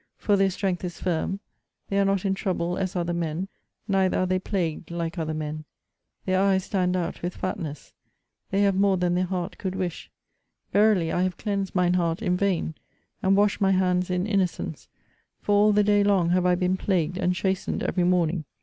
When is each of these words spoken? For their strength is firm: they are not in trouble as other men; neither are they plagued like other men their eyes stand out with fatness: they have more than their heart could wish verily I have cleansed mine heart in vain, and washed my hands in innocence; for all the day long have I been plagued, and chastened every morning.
For 0.17 0.35
their 0.35 0.49
strength 0.49 0.83
is 0.83 0.99
firm: 0.99 1.41
they 1.89 1.99
are 1.99 2.05
not 2.05 2.25
in 2.25 2.33
trouble 2.33 2.75
as 2.75 2.95
other 2.95 3.13
men; 3.13 3.47
neither 3.87 4.17
are 4.17 4.25
they 4.25 4.39
plagued 4.39 4.89
like 4.89 5.19
other 5.19 5.35
men 5.35 5.63
their 6.25 6.41
eyes 6.41 6.63
stand 6.63 6.95
out 6.97 7.21
with 7.21 7.35
fatness: 7.37 7.93
they 8.49 8.61
have 8.63 8.73
more 8.73 8.97
than 8.97 9.13
their 9.13 9.25
heart 9.27 9.59
could 9.59 9.75
wish 9.75 10.09
verily 10.73 11.11
I 11.11 11.21
have 11.21 11.37
cleansed 11.37 11.75
mine 11.75 11.93
heart 11.93 12.23
in 12.23 12.35
vain, 12.35 12.73
and 13.21 13.37
washed 13.37 13.61
my 13.61 13.73
hands 13.73 14.09
in 14.09 14.25
innocence; 14.25 14.87
for 15.39 15.53
all 15.53 15.71
the 15.71 15.83
day 15.83 16.03
long 16.03 16.31
have 16.31 16.47
I 16.47 16.55
been 16.55 16.77
plagued, 16.77 17.17
and 17.19 17.35
chastened 17.35 17.83
every 17.83 18.03
morning. 18.03 18.45